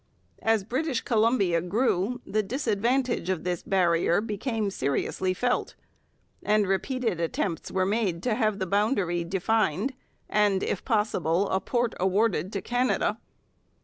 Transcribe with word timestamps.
As 0.41 0.63
British 0.63 1.01
Columbia 1.01 1.61
grew, 1.61 2.21
the 2.25 2.41
disadvantage 2.41 3.29
of 3.29 3.43
this 3.43 3.61
barrier 3.61 4.19
became 4.19 4.71
seriously 4.71 5.31
felt, 5.31 5.75
and 6.41 6.65
repeated 6.65 7.19
attempts 7.19 7.69
were 7.71 7.85
made 7.85 8.23
to 8.23 8.33
have 8.33 8.57
the 8.57 8.65
boundary 8.65 9.23
defined 9.23 9.93
and, 10.27 10.63
if 10.63 10.83
possible, 10.83 11.47
a 11.51 11.59
port 11.59 11.93
awarded 11.99 12.51
to 12.53 12.63
Canada. 12.63 13.19